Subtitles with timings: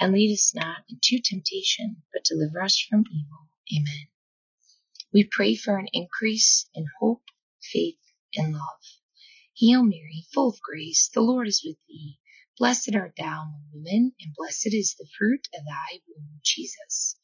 [0.00, 3.48] and lead us not into temptation, but deliver us from evil.
[3.74, 4.08] Amen.
[5.12, 7.22] We pray for an increase in hope,
[7.62, 7.98] faith,
[8.36, 8.82] and love.
[9.58, 12.18] Hail Mary, full of grace, the Lord is with thee.
[12.58, 17.16] Blessed art thou among women, and blessed is the fruit of thy womb, Jesus.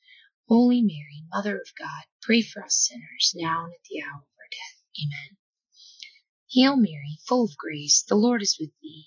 [0.48, 4.38] Holy Mary, Mother of God, pray for us sinners, now and at the hour of
[4.38, 4.82] our death.
[5.02, 5.38] Amen.
[6.50, 9.06] Hail Mary, full of grace, the Lord is with thee.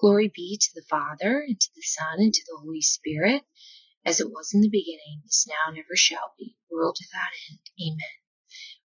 [0.00, 3.44] Glory be to the Father, and to the Son, and to the Holy Spirit,
[4.02, 7.60] as it was in the beginning, is now, and ever shall be, world without end.
[7.78, 8.16] Amen.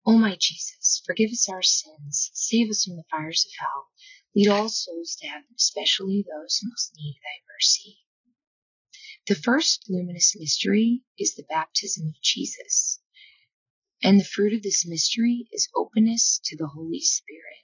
[0.08, 3.90] O my Jesus, forgive us our sins, save us from the fires of hell,
[4.36, 8.00] lead all souls to heaven, especially those who most need thy mercy.
[9.28, 13.00] The first luminous mystery is the baptism of Jesus,
[14.02, 17.64] and the fruit of this mystery is openness to the Holy Spirit.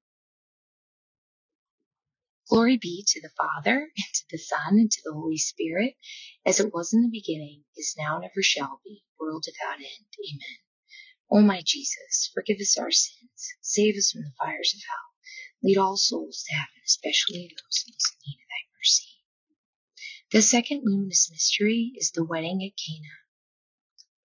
[2.51, 5.95] Glory be to the Father, and to the Son, and to the Holy Spirit,
[6.45, 10.07] as it was in the beginning, is now, and ever shall be, world without end.
[10.19, 10.57] Amen.
[11.31, 15.13] O my Jesus, forgive us our sins, save us from the fires of hell,
[15.63, 17.93] lead all souls to heaven, especially those in
[18.27, 19.07] need of thy mercy.
[20.33, 23.15] The second luminous mystery is the wedding at Cana.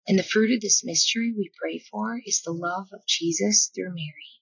[0.08, 3.94] And the fruit of this mystery we pray for is the love of Jesus through
[3.94, 4.42] Mary.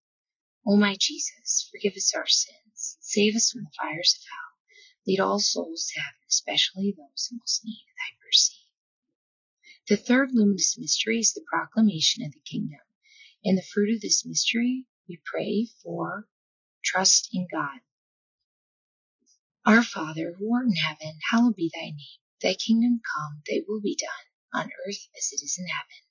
[0.65, 5.19] O my Jesus, forgive us our sins, save us from the fires of hell, lead
[5.19, 8.57] all souls to heaven, especially those in most need thy mercy.
[9.87, 12.79] The third luminous mystery is the proclamation of the kingdom.
[13.43, 16.27] In the fruit of this mystery, we pray for
[16.83, 17.79] trust in God.
[19.65, 22.19] Our Father, who art in heaven, hallowed be thy name.
[22.41, 26.10] Thy kingdom come, thy will be done, on earth as it is in heaven.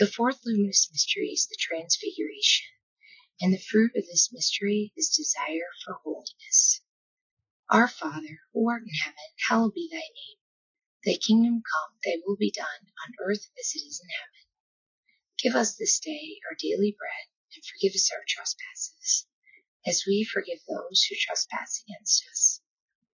[0.00, 2.68] The fourth luminous mystery is the Transfiguration,
[3.38, 6.80] and the fruit of this mystery is desire for holiness.
[7.68, 10.38] Our Father, who art in heaven, hallowed be thy name.
[11.04, 14.48] Thy kingdom come, thy will be done, on earth as it is in heaven.
[15.36, 19.26] Give us this day our daily bread, and forgive us our trespasses,
[19.84, 22.62] as we forgive those who trespass against us.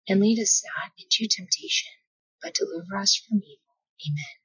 [0.07, 1.93] And lead us not into temptation,
[2.43, 3.73] but deliver us from evil.
[4.07, 4.44] Amen.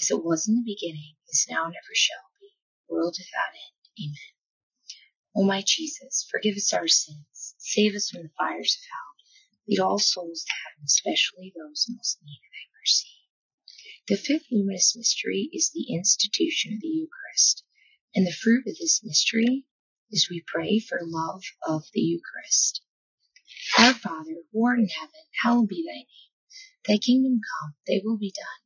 [0.00, 2.50] as it was in the beginning, is now, and ever shall be,
[2.88, 4.08] world without end.
[4.08, 4.32] Amen.
[5.36, 9.12] O my Jesus, forgive us our sins, save us from the fires of hell,
[9.68, 13.16] lead all souls to heaven, especially those most in need of thy mercy.
[14.08, 17.64] The fifth luminous mystery is the institution of the Eucharist,
[18.14, 19.66] and the fruit of this mystery
[20.10, 22.82] is we pray for love of the Eucharist.
[23.78, 26.06] Our Father, who art in heaven, hallowed be thy name.
[26.86, 28.65] Thy kingdom come, thy will be done,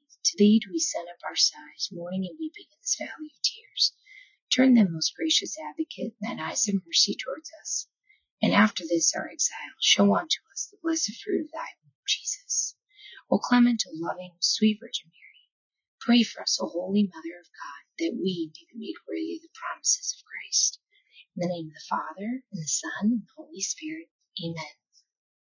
[0.23, 3.41] To thee do we send up our sighs, mourning and weeping in this valley of
[3.41, 3.93] tears.
[4.53, 7.87] Turn then, most gracious Advocate, thine eyes of mercy towards us.
[8.41, 12.75] And after this our exile, show unto us the blessed fruit of thy womb, Jesus.
[13.31, 15.49] O clement, O loving, sweet Virgin Mary,
[15.99, 19.41] pray for us, O holy Mother of God, that we may be made worthy of
[19.41, 20.79] the promises of Christ.
[21.35, 24.09] In the name of the Father, and the Son, and the Holy Spirit.
[24.43, 24.80] Amen.